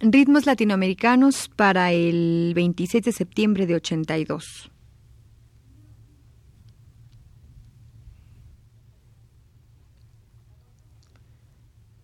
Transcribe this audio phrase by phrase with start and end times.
[0.00, 4.70] Ritmos latinoamericanos para el 26 de septiembre de 82.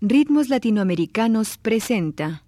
[0.01, 2.44] Ritmos latinoamericanos presenta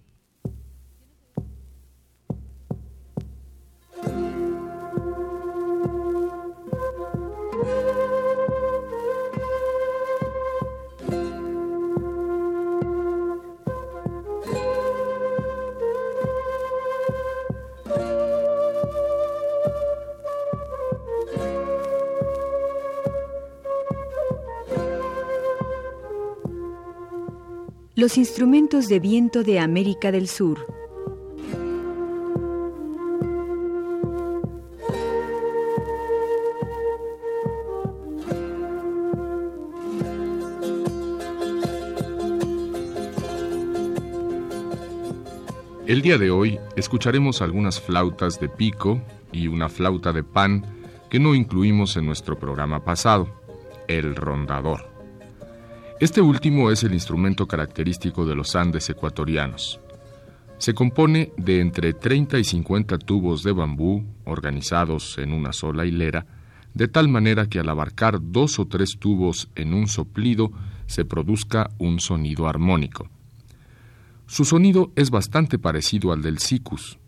[27.97, 30.67] Los instrumentos de viento de América del Sur.
[45.87, 50.63] El día de hoy escucharemos algunas flautas de pico y una flauta de pan
[51.09, 53.27] que no incluimos en nuestro programa pasado,
[53.87, 54.96] el rondador.
[55.99, 59.79] Este último es el instrumento característico de los Andes ecuatorianos.
[60.59, 66.27] Se compone de entre 30 y 50 tubos de bambú organizados en una sola hilera,
[66.75, 70.51] de tal manera que al abarcar dos o tres tubos en un soplido
[70.85, 73.09] se produzca un sonido armónico.
[74.27, 76.99] Su sonido es bastante parecido al del sicus.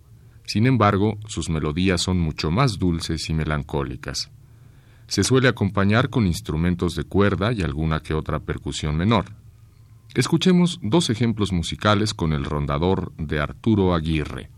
[0.46, 4.32] Sin embargo, sus melodías son mucho más dulces y melancólicas.
[5.10, 9.26] Se suele acompañar con instrumentos de cuerda y alguna que otra percusión menor.
[10.14, 14.50] Escuchemos dos ejemplos musicales con el rondador de Arturo Aguirre.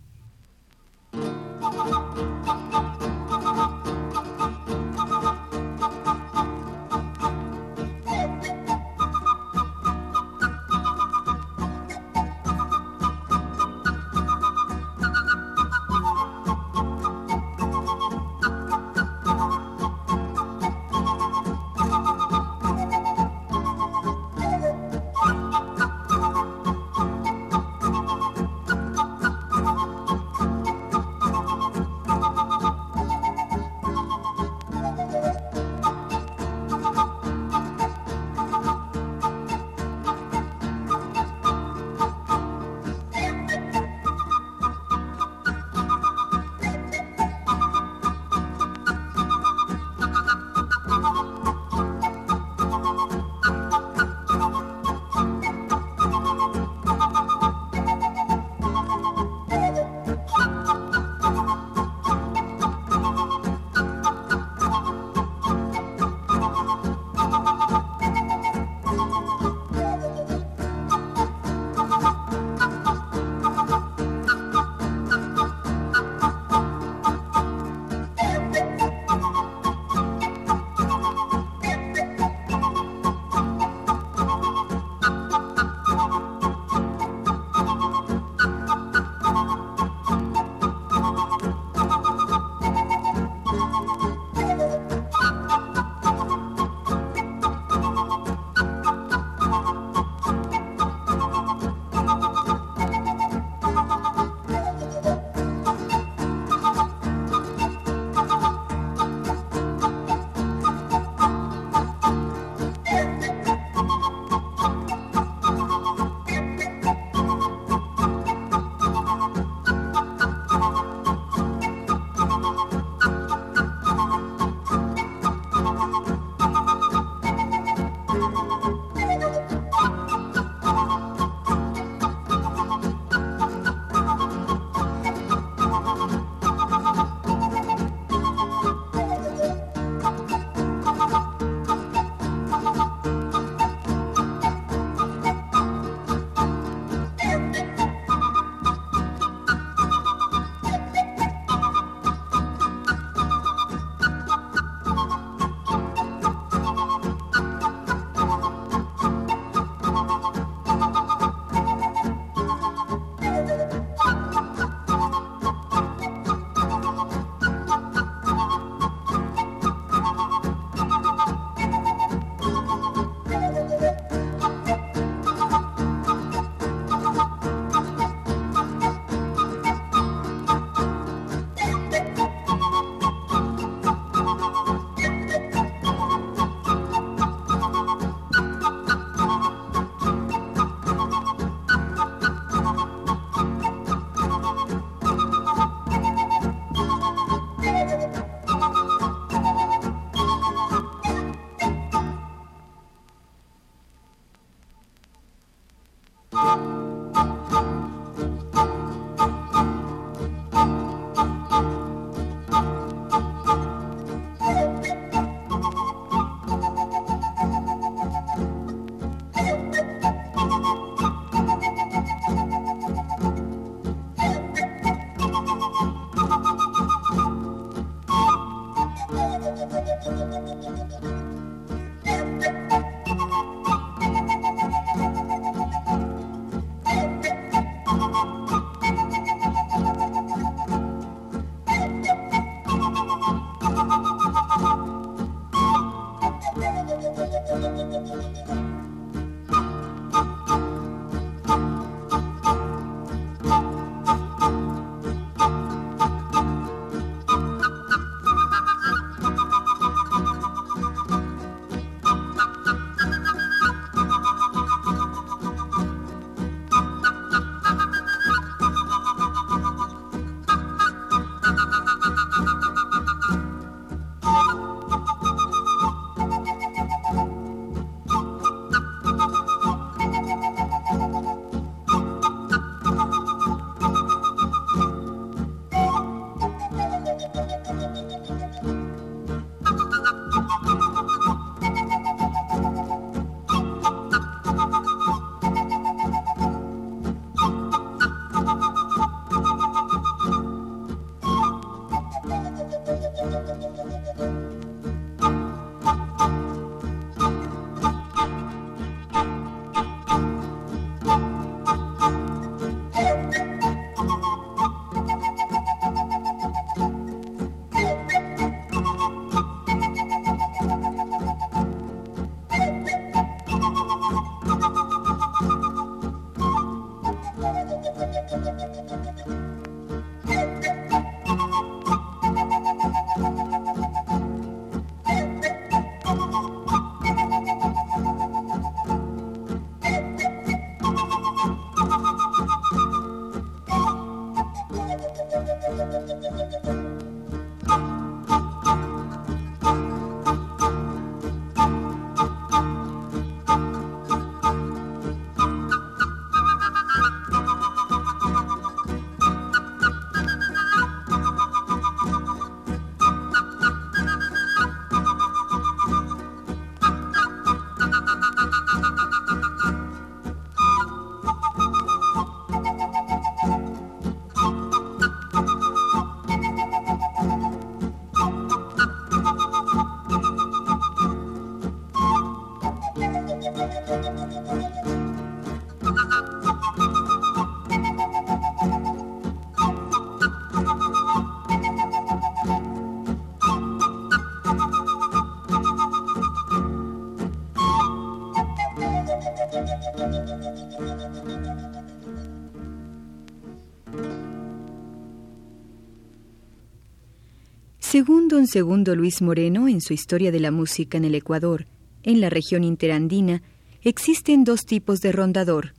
[407.91, 411.67] Según don Segundo Luis Moreno, en su Historia de la Música en el Ecuador,
[412.03, 413.43] en la región interandina,
[413.81, 415.73] existen dos tipos de rondador.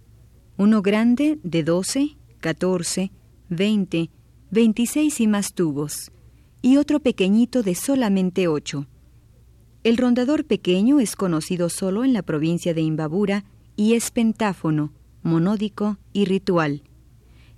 [0.59, 3.12] Uno grande de 12, 14,
[3.49, 4.11] 20,
[4.50, 6.12] 26 y más tubos,
[6.61, 8.87] y otro pequeñito de solamente 8.
[9.83, 14.92] El rondador pequeño es conocido solo en la provincia de Imbabura y es pentáfono,
[15.23, 16.83] monódico y ritual.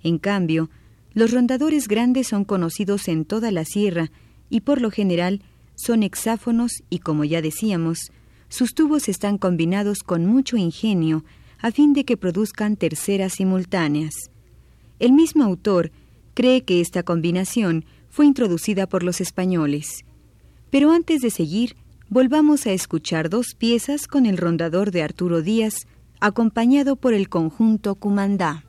[0.01, 0.69] En cambio,
[1.11, 4.11] los rondadores grandes son conocidos en toda la sierra
[4.49, 5.41] y por lo general
[5.75, 8.11] son hexáfonos y, como ya decíamos,
[8.49, 11.23] sus tubos están combinados con mucho ingenio
[11.59, 14.13] a fin de que produzcan terceras simultáneas.
[14.99, 15.91] El mismo autor
[16.33, 20.05] cree que esta combinación fue introducida por los españoles.
[20.69, 21.75] Pero antes de seguir,
[22.09, 25.87] volvamos a escuchar dos piezas con el rondador de Arturo Díaz,
[26.19, 28.63] acompañado por el conjunto Cumandá.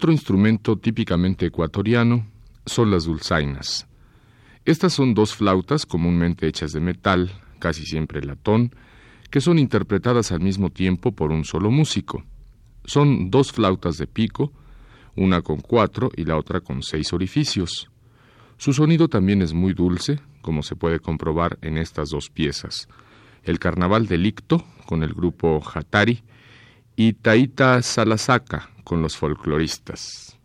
[0.00, 2.26] Otro instrumento típicamente ecuatoriano
[2.64, 3.86] son las dulzainas.
[4.64, 8.74] Estas son dos flautas comúnmente hechas de metal, casi siempre latón,
[9.28, 12.24] que son interpretadas al mismo tiempo por un solo músico.
[12.86, 14.54] Son dos flautas de pico,
[15.16, 17.90] una con cuatro y la otra con seis orificios.
[18.56, 22.88] Su sonido también es muy dulce, como se puede comprobar en estas dos piezas.
[23.42, 26.22] El Carnaval Delicto, con el grupo Hatari,
[26.96, 30.39] y Taita Salasaca, con los folcloristas.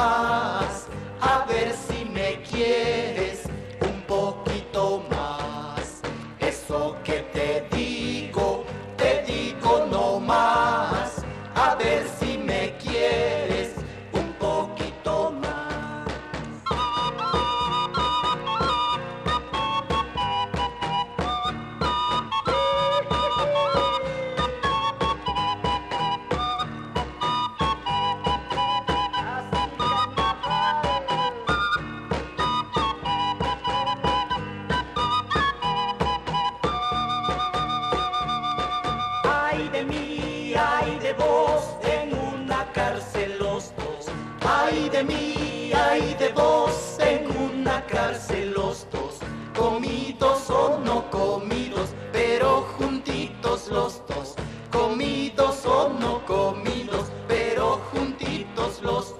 [0.00, 0.86] más,
[1.20, 2.04] a ver si
[58.82, 59.19] los.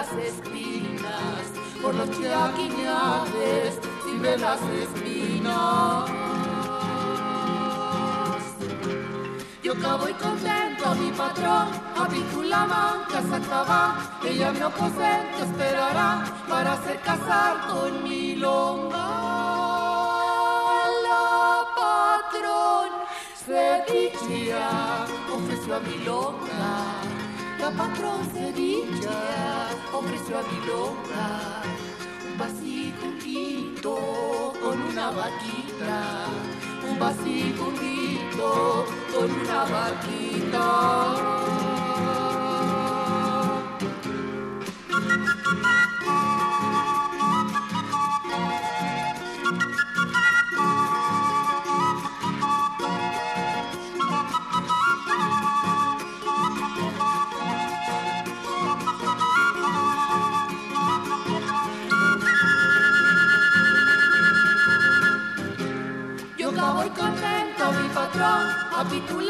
[0.00, 1.42] Las espinas,
[1.82, 6.10] por los chaquiñales sin ver las espinas.
[9.62, 11.68] Yo acabo y contento a mi patrón,
[12.00, 19.06] a manca se ella mi aposento esperará para hacer casar con mi longa.
[21.08, 21.26] La
[21.76, 22.88] patrón
[23.44, 26.72] Sevilla ofreció a mi longa,
[27.60, 29.60] la patrón Sevilla
[29.92, 31.62] ofreció a mi longa
[32.26, 33.10] un vasito
[34.62, 36.26] con una vaquita,
[36.88, 37.64] un vasito
[39.12, 41.30] con una vaquita.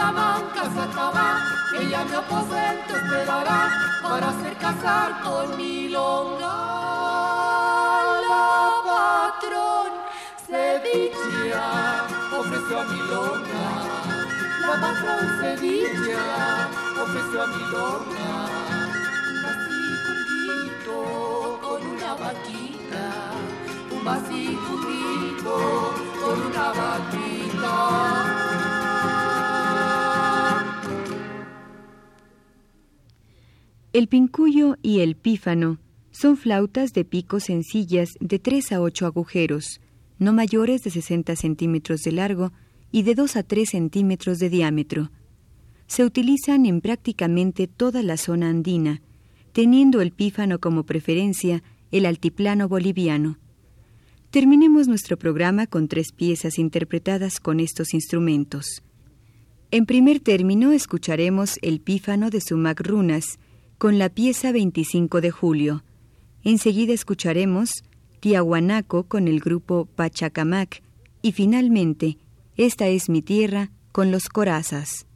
[0.00, 1.28] A la banca se acaba,
[1.78, 3.70] ella mi aposento esperará
[4.02, 6.56] para hacer casar con mi longa.
[8.30, 9.90] La patrón
[10.46, 11.66] Sevilla
[12.38, 13.68] ofreció a mi longa,
[14.66, 16.68] la patrón Sevilla
[17.02, 18.30] ofreció a mi longa.
[20.52, 23.04] Un con una vaquita,
[23.90, 24.74] un vasito
[26.20, 28.49] con una vaquita.
[33.92, 35.78] El pincuyo y el pífano
[36.12, 39.80] son flautas de pico sencillas de 3 a 8 agujeros,
[40.20, 42.52] no mayores de 60 centímetros de largo
[42.92, 45.10] y de 2 a 3 centímetros de diámetro.
[45.88, 49.02] Se utilizan en prácticamente toda la zona andina,
[49.52, 53.38] teniendo el pífano como preferencia el altiplano boliviano.
[54.30, 58.84] Terminemos nuestro programa con tres piezas interpretadas con estos instrumentos.
[59.72, 63.40] En primer término escucharemos el pífano de Sumac Runas,
[63.80, 65.84] con la pieza 25 de julio.
[66.44, 67.82] Enseguida escucharemos
[68.20, 70.82] Tiahuanaco con el grupo Pachacamac
[71.22, 72.18] y finalmente
[72.58, 75.06] Esta es mi tierra con los corazas.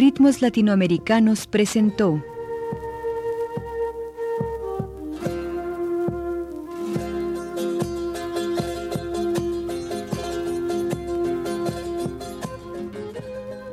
[0.00, 2.24] Ritmos Latinoamericanos presentó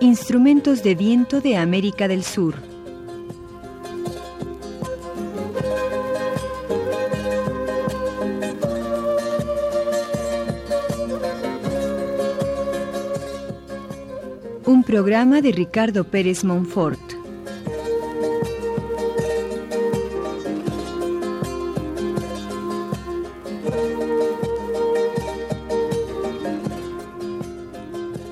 [0.01, 2.55] Instrumentos de viento de América del Sur.
[14.97, 16.99] Programa de Ricardo Pérez Monfort.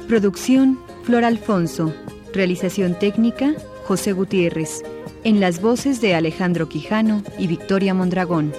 [0.07, 1.93] Producción Flor Alfonso.
[2.33, 4.81] Realización técnica José Gutiérrez.
[5.23, 8.51] En las voces de Alejandro Quijano y Victoria Mondragón.